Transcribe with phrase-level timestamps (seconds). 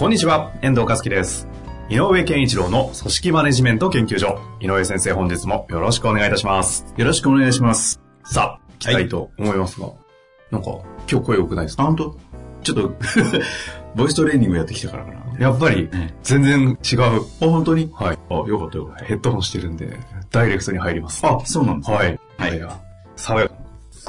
[0.00, 1.46] こんにちは、遠藤和樹です。
[1.90, 4.40] 井上健一郎の組織マネジメント研究所。
[4.58, 6.86] 井上先生、本日もよろしくお願いいたします。
[6.96, 8.00] よろしくお願いします。
[8.24, 9.90] さあ、行きたいと思いますが、
[10.50, 10.70] なんか、
[11.06, 12.16] 今日声良くないですあ、か本当？
[12.62, 12.94] ちょっと、
[13.94, 15.38] ボイストレーニングやってきたからかな。
[15.38, 17.02] やっぱりね、全然違う。
[17.02, 17.90] あ、本当に？
[17.92, 18.18] はい。
[18.30, 19.04] あ、よかったよかった。
[19.04, 19.98] ヘッドホンしてるんで、
[20.30, 21.26] ダイレクトに入ります。
[21.26, 22.18] あ、そうなんですねはい。
[22.38, 22.80] はいや。
[23.16, 23.60] 爽やかな。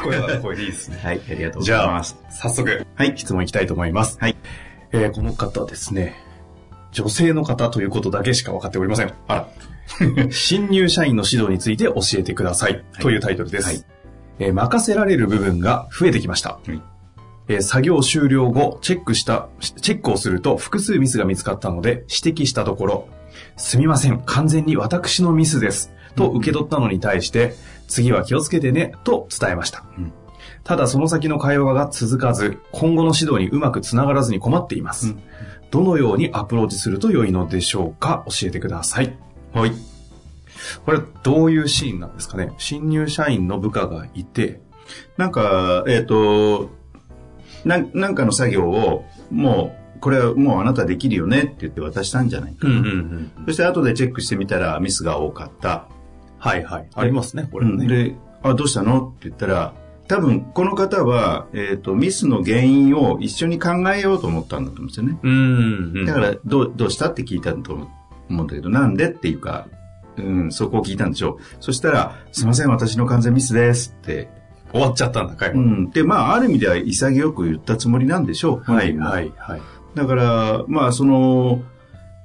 [0.06, 1.00] 声が声でいいですね。
[1.04, 4.18] はい、ありがとうごじゃあざいます。、早速、はい質問いきたいと思います。
[4.22, 4.38] はい。
[4.94, 6.16] えーこの方ですね、
[6.92, 9.14] 女性の方ということだけしか分かっておりません。
[9.28, 9.48] あら。
[10.32, 12.84] 新入社員の指導について教えてください。
[13.00, 13.68] というタイトルです。
[13.68, 13.86] はい
[14.40, 16.60] えー任せられる部分が増えてきました。
[16.66, 16.82] はい
[17.48, 23.08] えー作業終了後、チェックした、チェックをすると複数ミスが見つかったので指摘したところ、
[23.58, 25.92] すみません、完全に私のミスです。
[26.16, 27.54] と受け取ったのに対して、
[27.88, 29.84] 次は気をつけてね、と伝えました。
[29.98, 30.14] うん
[30.64, 35.08] ただその先の会話が続かず、今後の指導にうまくつながらずに困っています。
[35.08, 35.24] うん
[35.72, 38.26] どのようにアプローチすると良いのでしょうか？
[38.28, 39.18] 教えてください。
[39.54, 39.72] はい。
[40.86, 42.52] これどういうシーンなんですかね？
[42.58, 44.60] 新入社員の部下がいて、
[45.16, 46.72] なんか、えっ、と、
[47.64, 52.74] なん、なんかの作業を、もう、これはもうあなたできるよねって言って渡したんじゃないかな。
[52.82, 53.32] ん。
[53.46, 55.88] そして後でチェックしてみたらミスが多かった。
[56.38, 56.90] はいはい。
[56.94, 57.88] ありますね、これね。
[57.88, 59.08] で、あ、どうしたの？
[59.08, 59.74] って言ったら、
[60.12, 65.18] 多分この方は、えっ、と、ミスの原因を一緒に考えようと思ったんだと思うんですよね。
[65.24, 66.06] うん。
[66.06, 67.88] だから、どう、どうしたって聞いたと思
[68.30, 69.70] うんだけど、なんでっていうか、
[70.18, 71.42] うん、そこを聞いたんでしょう。
[71.62, 74.28] そしたら、すいません、私の完全ミスですって。
[74.74, 75.56] 終わっちゃったんだ、会話。
[75.56, 75.90] うん。
[75.92, 78.70] で、まあ、ある意味では潔く言ったつもりなんでしょう。
[78.70, 79.62] はいははいはい。
[79.96, 81.62] だから、まあ、その、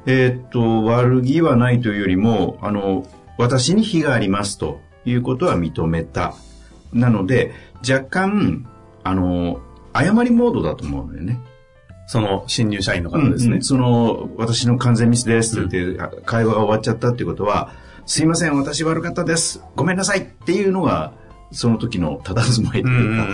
[0.07, 3.07] えーっと、悪気はないというよりも、あの、
[3.39, 6.35] 私に非がありますということは認めた。
[6.93, 7.53] なので、
[7.89, 8.67] 若干、
[9.05, 9.61] あの、
[9.95, 11.41] 謝りモードだと思うのよね。
[12.09, 13.63] その新入社員の方ですねうんうん。
[13.63, 17.71] その、私の完全ミスですって言って、会話が終わっちゃったっていうことは、
[18.07, 19.63] すいません、私悪かったです。
[19.75, 21.13] ごめんなさいっていうのが、
[21.51, 23.29] その時の佇まいとうんいうか。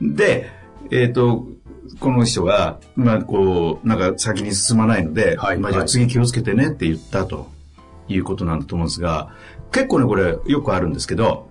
[0.00, 0.50] うんで、
[0.90, 1.46] えっ、と、
[2.00, 7.48] この人が、まあ、こう、なんか先に進まないので、はいまあ、じゃあはい次気をつけてねって言ったと
[8.08, 9.30] いうことなんだと思うんですが、
[9.72, 11.48] 結構ね、これよくあるんですけど、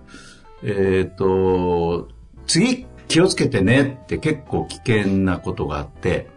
[0.62, 2.08] えっ、と、
[2.46, 6.28] 次気をつけてねって結構危険なことがあって、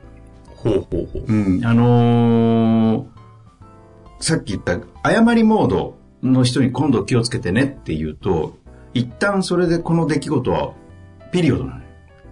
[0.56, 1.24] ほうほうほう。
[1.28, 3.20] うん、あのー
[4.20, 4.80] さっき言った
[5.10, 8.58] 謝りモードの人に今度気をつけてねって言うと、
[8.94, 10.74] 一旦それでこの出来事は
[11.32, 11.86] ピリオドなのよ。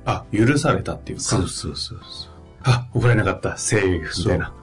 [0.06, 1.24] あ、許されたっていうか。
[1.24, 2.00] そうそうそう。
[2.64, 3.58] あ、怒られなかった。
[3.58, 4.54] セーフみたいな。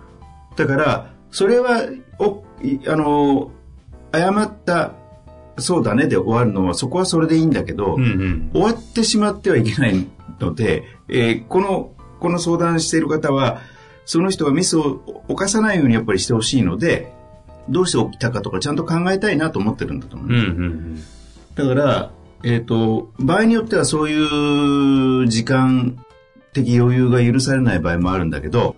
[0.57, 1.83] だから、それは、
[2.19, 3.51] お、いあの、
[4.13, 4.93] 謝った、
[5.59, 8.51] そうだねで終わるのは、そこはそれでいいんだけど、うんうん。
[8.53, 10.07] 終わってしまってはいけない
[10.41, 13.61] ので、えーこの、この相談している方は、
[14.07, 17.13] その人がミスを犯さないようにやっぱりしてほしいので、
[17.69, 20.29] どうして起きたかとかちゃんと考えたいなと思ってるんだと思う。
[20.29, 21.03] うんうん
[21.55, 22.11] だから、
[22.43, 26.05] えっ、と、場合によってはそういう時間
[26.53, 28.75] 的余裕が許されない場合もあるんだけど、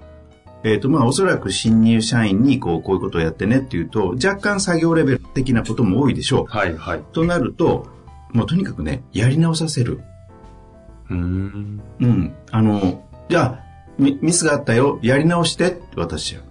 [0.66, 6.44] えっ、と、まあ、おそらく新入社員にこう、こういうことをやってねっていうと、若干作業レベル的なことも多いでしょう。
[6.48, 7.02] はいはい。
[7.12, 7.86] となると、
[8.32, 10.00] もうとにかくね、やり直させる。
[11.08, 11.80] うん。
[12.00, 12.34] うん。
[12.50, 13.64] あの、じゃあ、
[13.96, 16.42] ミミスがあったよ、やり直してって私は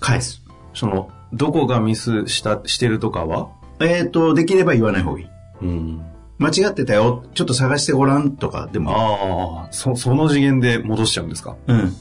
[0.00, 0.42] 返す。
[0.74, 3.50] その、どこがミスした、してるとかは？
[3.78, 5.26] えっ、と、できれば言わない方がいい。
[5.62, 6.02] うん。
[6.38, 11.54] 間違ってたよ、ちょっと探してごらんとかでもああ、そ、その次元で戻しちゃうんですか？
[11.68, 11.94] うん。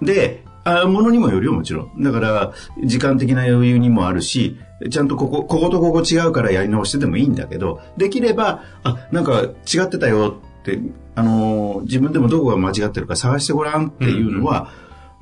[0.00, 2.02] で、あものにもよるよ、もちろん。
[2.02, 2.52] だから、
[2.84, 4.58] 時間的な余裕にもあるし、
[4.90, 10.80] ちゃんとここ、こことここ違うからやり直してでもいいんだけど、できれば、あ、なんか違ってたよって、
[11.14, 14.70] あのー自分でもどこが間違ってるか探してごらんっていうのは、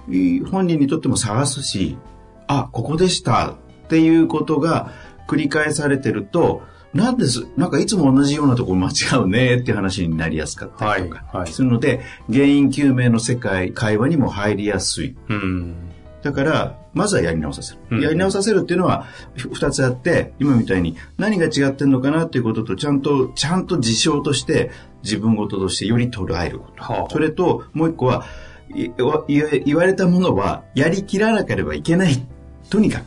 [0.09, 1.99] いい本人にとっても探すし、
[2.47, 3.55] あ、ここでしたっ
[3.89, 4.91] ていうことが
[5.29, 6.63] 繰り返されてると、
[6.95, 8.93] なんです、なんかいつも同じようなところ間違
[9.23, 12.01] うねっていう話になりやすかったりとか、するので、
[12.33, 15.17] 原因究明の世界、会話にも入りやすい。
[15.29, 15.75] うん。
[16.23, 17.81] だから、まずはやり直させる。
[17.91, 19.07] うんやり直させるっていうのは、
[19.37, 24.71] ふ二つあって、今みたいに何が違ってんのかなっていうことと、ちゃんと、ちゃんと事象として、
[25.03, 26.83] 自分事としてより捉えること。
[26.83, 28.25] はあそれと、もう一個は、
[28.73, 32.27] い言言われたものはやりきらなければいけない。
[32.71, 33.05] とにかく。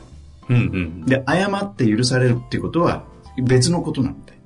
[0.50, 1.06] うんうん。
[1.06, 3.04] で、謝って許されるっていうことは
[3.42, 4.38] 別のことなので。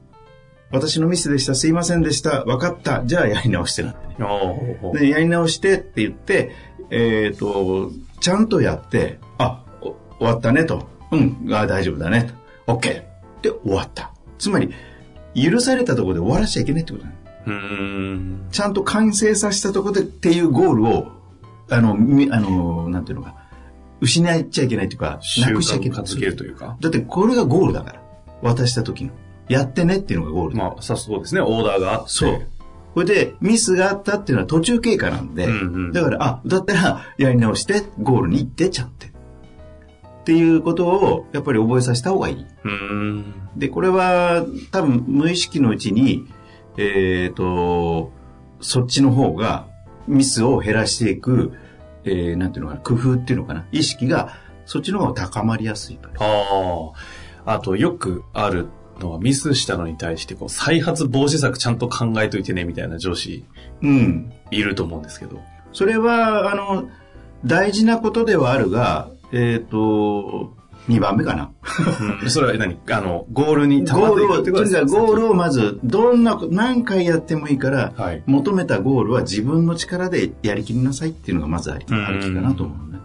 [0.72, 6.52] 私のミスでした、すいませんでした、分かった、じゃあやり直してなってで、やり直してって言って、
[6.90, 10.88] えっ、と、ちゃんとやって、あ、お終わったねと。
[11.12, 12.32] うん、あ大丈夫だね
[12.66, 12.74] と。
[12.74, 13.04] OK。
[13.42, 14.14] で、終わった。
[14.38, 14.70] つまり、
[15.36, 17.12] 許されたところで終わらしちゃいけないってことな。
[18.52, 21.08] ちゃんと完成させたところでっていうゴールを、
[21.70, 23.36] あの、みあの、なんていうのか、
[24.00, 26.04] 失っちゃいけないというか、習なくしちゃいけない。
[26.04, 26.78] というか。
[26.80, 28.01] だってこれがゴールだから。
[28.42, 29.12] 渡した時の。
[29.50, 30.56] やってねっていうのがゴール。
[30.56, 31.42] まあ、さそうですね。
[31.42, 32.10] オーダーがあって。
[32.10, 32.48] そう。
[32.94, 39.08] これで、ミスがあったっていうのは途中経過なんで、うんうんだから、あ、だったら、やり直して、ゴールに行って、ちゃんって。
[39.08, 42.46] っていうことを、やっぱり覚えさせた方がいい。
[43.56, 46.28] で、これは、多分、無意識のうちに、
[46.78, 48.12] えっ、と、
[48.60, 49.68] そっちの方が、
[50.08, 51.54] ミスを減らしていく、
[52.04, 54.34] えー、なんていうのかな、工夫っていうのかな、意識が、
[54.66, 56.00] そっちの方が高まりやすい。
[56.20, 56.92] ああ。
[57.46, 58.68] あと、よくある
[59.00, 63.46] のは、ミスしたのに対して、こう、再発防止策ちゃんと考えといてね、みたいな上司、
[63.82, 64.32] うん。
[64.52, 65.40] いると思うんですけど。
[65.74, 66.90] それは、あの、
[67.46, 70.56] 大事なことではあるが、えっ、と、
[70.90, 71.52] 2番目かな。
[72.22, 72.30] うん。
[72.30, 72.78] それは何？
[72.90, 78.24] あの、ゴールに溜まっていくってことゴールをまず、どんな、何回やってもいいから、はい。
[78.26, 81.96] 求めたゴールは自分の力でやりきりなさいっていうのがまずあるきか
[82.42, 83.00] なと思うね。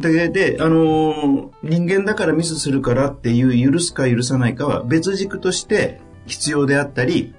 [0.00, 7.34] で、で、あのー人間だからミスするからっていう許すか許さないかは別軸として必要であったり、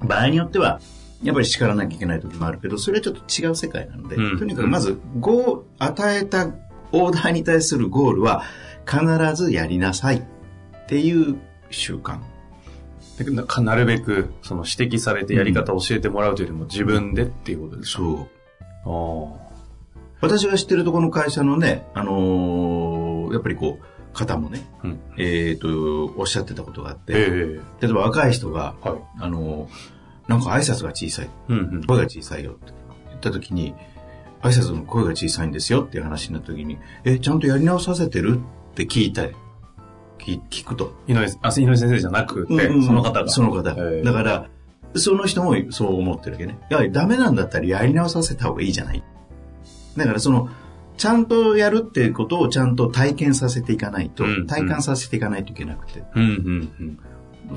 [0.00, 0.80] 場合によっては、
[1.22, 6.48] やっぱり叱らなきゃいけない時もあるけど、それはちょっと違う世界なので、うんとにかくまず、ゴー与えた
[6.92, 8.42] オーダーに対するゴールは
[8.88, 9.00] 必
[9.34, 10.22] ずやりなさいっ
[10.88, 11.36] ていう
[11.70, 12.18] 習慣。
[13.18, 18.02] でななるべく、その指摘されてやり方を教えてもらうというよりも自分でっていうことですか？
[18.02, 18.28] そ
[18.86, 19.36] う。
[19.36, 19.49] あ
[20.20, 24.88] 私が知ってるところの会社のね、あのーやっぱりこう、方もね、あ。
[24.88, 25.00] うん。
[25.18, 28.98] えっ、と、おっしゃってたことがあって、ええ例えば若い人が、はい。
[29.20, 31.84] あのーなんか挨拶が小さい、うんうん。
[31.84, 32.72] 声が小さいよって
[33.08, 33.74] 言った時に、
[34.42, 38.38] 挨拶の声が小さいんですよっていう話になった時に、え、ちゃんとやり直させてる
[38.72, 39.34] って聞いたい。
[40.18, 40.94] 聞聞くと。
[41.08, 43.28] 井上、あ、井上先生じゃなくて、うんうんその方が。
[43.28, 43.70] その方。
[43.70, 44.48] ええだから、
[44.94, 46.58] その人もそう思ってるわけね。
[46.70, 49.02] やはりダメなんだったらやり直させた方がいいじゃない。
[49.96, 50.48] だからその、
[50.96, 56.02] ちゃんとやるっていうことをちゃんと体験させていかないと、うんうん体感させていかないといけなくて。
[56.14, 56.98] うんうんうん。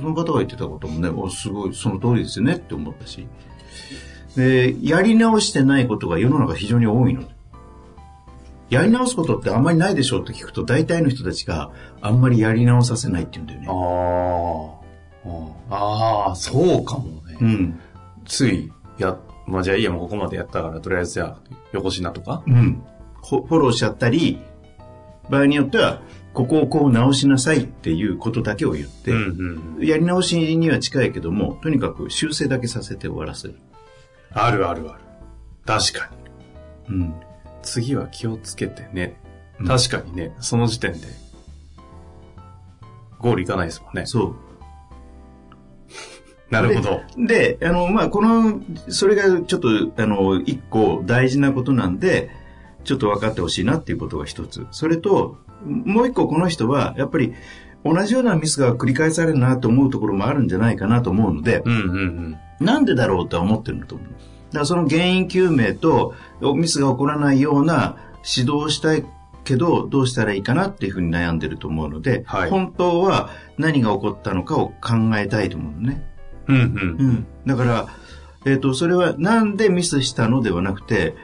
[0.02, 3.28] その方が言ってたこともね、おすごい、その通りですよねって思ったし。
[4.36, 7.34] で、やり直してないことが世の中非常に多いので。
[8.70, 11.72] やり直すことってあんまりないでしょうって聞くと、大体の人たちが
[12.02, 13.68] あんまりやり直させないって言うんだよね。
[13.70, 14.84] ああ。
[15.70, 17.38] ああ、そうかもね。
[17.40, 17.80] うん。
[18.26, 21.38] つい、や、まあじゃあいいや、もうここまでやったから、とりあえずじゃあ、
[21.74, 22.44] 横品とか。
[22.48, 22.84] うん。
[23.28, 24.40] フォフォローしちゃったり、
[25.30, 26.02] 場合によっては、
[26.34, 29.86] ここをこう直しなさいっていうことだけを言って、うんうん。
[29.86, 33.56] やり直しには近いけども、とにかく修正だけさせて終わらせる。
[34.32, 35.02] あるあるある。
[35.66, 36.10] 確か
[36.90, 36.96] に。
[36.96, 37.14] うん。
[37.62, 39.20] 次は気をつけてね。
[39.60, 41.08] うん確かにね、その時点で、
[43.20, 44.06] ゴールいかないですもんね。
[44.06, 44.36] そう。
[46.50, 47.02] なるほど。
[47.18, 52.30] で、あの、まあ、この、それがちょっと、あの、一個大事なことなんで、
[52.84, 54.68] ちょっと分かってほしいなっていうことが一つ。
[54.72, 57.34] それと、もう一個この人は、やっぱり、
[57.84, 61.80] 同じようなミスが繰り返されるなと思うところもあるんじゃないかなと思うので、うんうん
[62.60, 62.66] うん。
[62.66, 64.08] なんでだろうとは思ってるんだと思う。
[64.08, 66.14] だからその原因究明と、
[66.56, 69.06] ミスが起こらないような指導をしたい
[69.44, 76.13] けど、どうしたらいいかなっていうふうに悩んでると思うので、はい本当は何が起こったのかを考えたいと思うのね。
[76.48, 76.64] うんうん。
[76.64, 77.28] うん。
[77.46, 77.88] だから、
[78.46, 81.16] えっ、と、それはなんでミスしたのではなくて、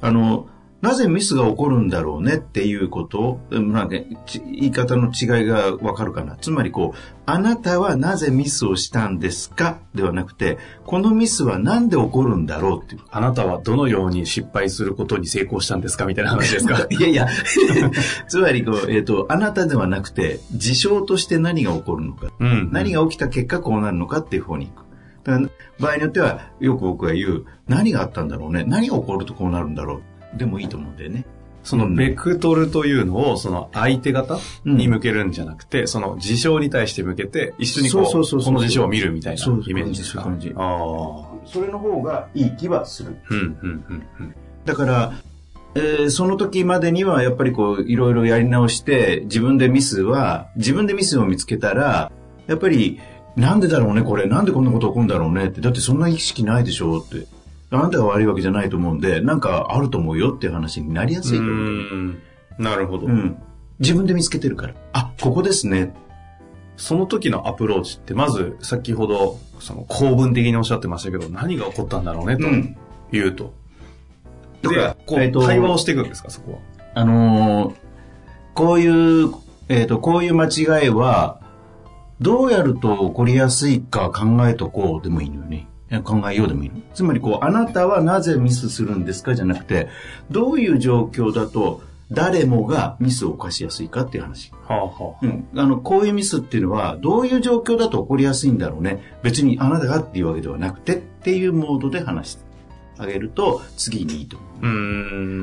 [0.00, 0.46] あの、
[0.82, 6.36] なぜミスが起こるんだろうねっていうこと言い方の違いがわかるかな。
[6.36, 9.78] つまりこう、あなたはなぜミスをしたんですか？
[9.94, 13.02] ではなくて、このミスはなんで起こるんだろうっていう。
[13.12, 16.04] あなたはどのように失敗することに成功したんですか？
[16.06, 16.84] みたいな話ですか？
[16.90, 17.28] いやいや、
[18.26, 22.32] つまりこう、えっ、と、あなたではなくて、事象として何が起こるのか。
[22.40, 22.70] うん。
[22.72, 24.82] 何が起きた結果こうなるのかっていう方に行く。
[25.78, 28.64] 場合によっては、よく僕が言う、何があったんだろうね。
[28.66, 30.02] 何が起こるとこうなるんだろう。
[30.34, 31.24] でもいいと思うんだよね。
[31.62, 40.22] そのベクトルというのを、その相手方に向けるんじゃなくて、その事象に対して向けて、一緒にこう、そうそうそうこの事象を見るみたいなそうイメージですか。
[40.22, 41.46] そういう感じああ。
[41.46, 43.16] それの方がいい気はする。
[43.30, 44.34] うん、うん、うん、うん。
[44.64, 45.12] だから、
[45.74, 52.10] えーその時までにはやっぱりこう、いろいろやり直して、自分でミスは、自分でミスを見つけたら、
[52.48, 53.00] やっぱり、
[53.36, 54.26] なんでだろうね、これ。
[54.26, 55.60] なんでこんなこと起こるんだろうねって。
[55.60, 57.26] だってそんな意識ないでしょって。
[57.72, 61.54] あなたが悪いわけじゃないと思うんで、なんかあると思うよっていう話になりやすいと思う。
[61.54, 62.22] ん。
[62.58, 63.06] なるほど。
[63.06, 63.36] うん。
[63.78, 64.74] 自分で見つけてるから。
[64.92, 65.94] あ、ここですね。
[66.76, 72.76] その時のアプローチって、まず先ほど、その構文的におっしゃってましたけど、何が起こったんだろうね、とうん
[73.10, 73.52] 言うと。
[74.62, 76.58] だからで、こう、えっと対話をしていくんですか、そこは。
[76.94, 77.92] あのー
[78.54, 79.32] こういう、
[79.68, 81.40] えっ、と、こういう間違いは、
[82.20, 85.66] どうやると起こりやすいか考えとこうでもいいのよね。
[86.00, 86.76] 考えようでもいいの？
[86.94, 89.88] つまりこう、あなたはなぜミスするんですかじゃなくて、
[90.30, 94.52] どういう状況だと誰もがミスを犯しやすいかっていう話。
[94.68, 95.48] はあはうん。
[95.56, 99.16] あの、こういうミスっていうのは、どういう状況だと起こりやすいんだろうね。
[99.22, 102.44] 別にあなたがっていうわけではなくてっていうモードで話して
[102.98, 104.50] あげると、次にいいと思う。
[104.60, 104.68] うー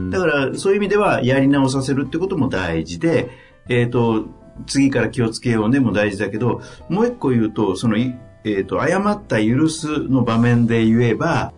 [0.07, 0.09] ん。
[0.11, 3.29] だから、そういう意味では、やり直させるってことも大事で、
[3.67, 4.25] えっ、と、
[4.67, 11.53] 次から気をつけようねも大事だけど、もう一個言うと、その、いえっ、と、誤った許すの場面で言えば、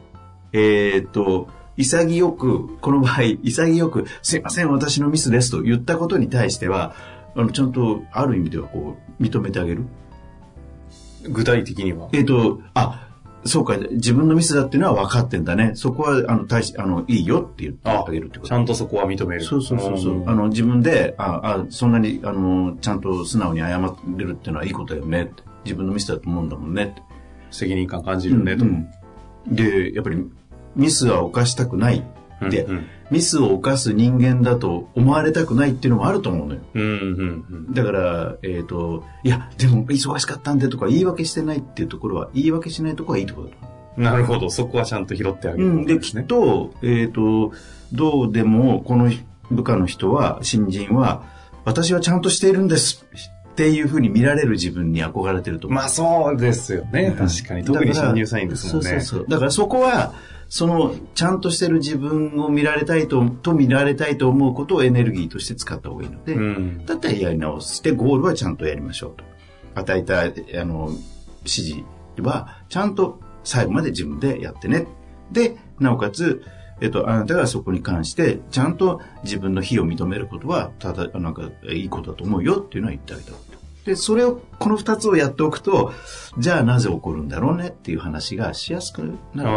[0.54, 1.48] えっ、と、
[1.78, 6.96] 潔く、この場合、潔く、すいません、私のミスですと言ったことに対しては、
[7.36, 9.86] あの、ちゃんと、ある意味では、こう、認めてあげる？
[11.30, 12.10] 具体的には。
[12.14, 13.11] えっ、と、あ、
[13.44, 15.72] そうか、自分のミスだっていうのは分かってんだね。
[15.76, 19.44] そこは、あの、大し、あの、いいよって言ってあげるってことちゃんとそこは認める。
[19.44, 20.20] そうそうそうそう。
[20.20, 23.80] んあの、自分で、あ、あ、そんなに、あの、ちゃんと素直に謝
[24.16, 25.44] れるっていうのはいいことだよねって。
[25.64, 27.02] 自分のミスだと思うんだもんねって。
[27.50, 28.64] 責任感感じるね、と。
[28.64, 28.88] うん
[29.48, 30.24] で、やっぱり、
[30.76, 32.04] ミスは犯したくない。
[32.50, 36.62] で、うんミスを犯す人間だと思われたくないっていうのもあると思うのよ。
[36.74, 37.74] うん、うん、うん。
[37.74, 43.56] だから、えっ、と、いや、でも忙しかったんでとか言い訳してないっていうところは、言い訳しないところはいいところだ
[43.96, 44.02] と。
[44.02, 44.50] なるほど。
[44.50, 47.52] そこはちゃんと拾ってあげる、うん、で、きっと、えっ、と、
[47.92, 49.12] どうでも、この
[49.52, 51.24] 部下の人は、新人は、
[51.66, 53.06] 私はちゃんとしているんです
[53.52, 55.76] っていうふうに見られる自分に憧れてると思う。
[55.76, 57.14] まあそうですよね。
[57.18, 57.66] 確かに。
[57.66, 58.90] 特に新入社員ですもんね。
[58.90, 59.30] そうそうそう。
[59.30, 60.14] だからそこは、
[60.48, 66.86] その、ちゃんとしてる自分を見られたいと、と見られたいと思うことをエネルギーとして使った方がいいので、うん。
[66.86, 69.24] だったらやり直して、ゴールはちゃんとやりましょうと。
[69.76, 70.90] 与えた、あの、
[71.40, 71.84] 指示
[72.20, 74.88] は、ちゃんと最後まで自分でやってね。
[75.32, 76.44] で、なおかつ、
[76.82, 83.32] えっと、あなたがそこに関して、ちゃんと自分の非を認めることは、ただ、なんか、いいことだと思うよっていうのは言ってあげた。
[83.86, 85.92] で、それを、この二つをやっておくと、
[86.38, 89.50] じゃあなぜ起こるんだろうねっていう話がしやすくなる。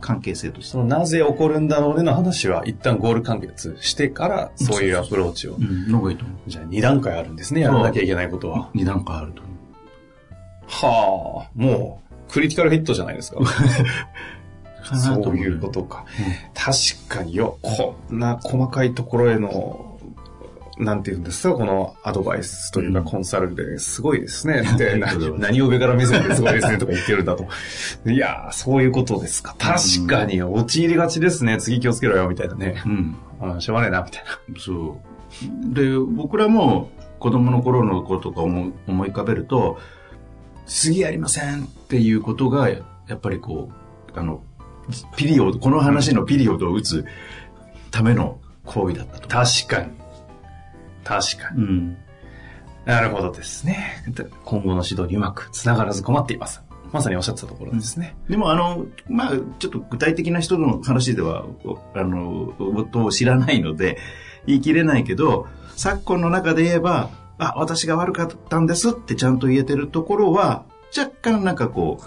[0.00, 0.78] 関係性としてそ。
[0.78, 5.56] のなぜ起こるんだろうねの話は一旦ゴール完結してからそういうアプローチを。
[5.56, 6.50] うん、の方がいいと思う。
[6.50, 8.70] じゃあ2段階あるんですね、やらなきゃいけないことは。
[8.72, 9.54] 二段階あると思う。
[10.66, 13.40] はあ、もうクリティカルヒットじゃないですか。
[14.90, 16.04] かなそういうことか。
[16.54, 19.98] 確かによ、こんな細かいところへの、
[20.78, 24.62] なんていうんですか、このアドバイスというかうんコンサルですごいですね。
[24.62, 27.46] って、なるほど何何を上から目線ですごいですねとか言ってるんだと。
[28.06, 29.54] いやー、そういうことですか。
[29.58, 31.58] 確かに陥りがちですね。
[31.58, 32.82] 次気をつけろよ、みたいなね。
[32.86, 33.16] うん。
[33.42, 34.60] うん、しょうがねえな、みたいな。
[34.60, 35.00] そ
[35.72, 35.74] う。
[35.74, 39.78] で、僕らも子供の頃のこととか思い思い浮かべると、
[40.66, 42.80] 次やりませんっていうことが、や
[43.14, 43.70] っぱりこ
[44.14, 44.42] う、あの、
[45.16, 47.04] ピリオド、この話のピリオドを打つ
[47.90, 49.28] ための行為だったと。
[49.28, 49.90] 確かに。
[51.04, 51.62] 確かに。
[51.62, 51.96] うん。
[52.84, 54.02] なるほどですね。
[54.44, 56.62] 今後の指導にうまく繋がらず困っています。
[56.92, 58.16] まさにおっしゃってたところですね。
[58.28, 63.98] でもあの、まあちょっと具体的な人の話では、おあの、夫を知らないので、
[64.46, 70.64] 言い切れないけど、昨今の中で言えば、あ、私が悪かったんですってちゃんと言えてるところは、
[70.96, 72.04] 若干なんかこう、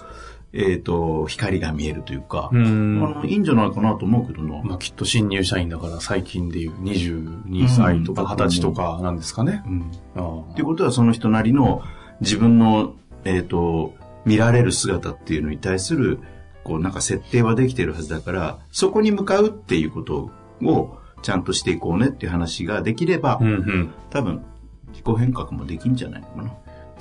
[0.55, 2.99] えっ、と、光が見えるというか、うあん。
[2.99, 4.61] の、いいんじゃないかなと思うけどな。
[4.63, 9.63] まあきっと新入社員だから最近でいう22歳とかうん20歳とかなんですかね。
[9.65, 9.91] うん。
[10.15, 11.81] あっていうことはその人なりの
[12.21, 12.93] 自分の、
[13.25, 13.95] えっ、と、
[14.25, 16.19] 見られる姿っていうのに対する、
[16.63, 20.29] こうなんか設定はできてるはずだから、そこに向かうっていうこと
[20.63, 23.93] をちゃんとしていこうねっていう話ができれば、うんうん。
[24.11, 24.45] 多分
[24.91, 26.53] 自己変革もできんじゃないのかな。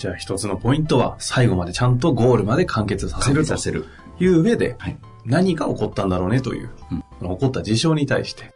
[0.03, 3.55] じゃあ一つのポイントは最後までちゃんとゴールまで完結させると。
[4.19, 4.99] いう上ではい。
[5.25, 6.71] 何が起こったんだろうねという、
[7.21, 8.53] 起こった事象に対して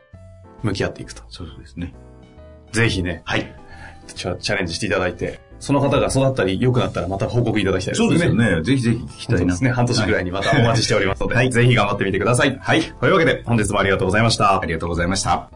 [0.65, 1.23] 向き合っていくと。
[1.29, 1.95] そうですね。
[2.73, 3.55] ぜひね、はい。
[4.13, 8.09] チャチャレンジしていただいて、その方が育ったり良くなったらまた報告いただきたいですね。
[8.09, 8.63] そうですよね。
[8.65, 9.53] ぜひぜひ聞きたいな。
[9.53, 9.71] ですね。
[9.71, 12.59] 半年ぐらいにまたお待ちしておりますので、はいぜひ頑張ってみてください。
[12.61, 12.83] はい。
[12.83, 14.61] というわけで、本日もありがとうございました。
[14.61, 15.56] ありがとうございました。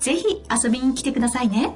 [0.00, 1.74] ぜひ遊びに来てくださいね。